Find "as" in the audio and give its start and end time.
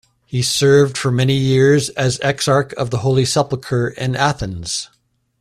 1.91-2.19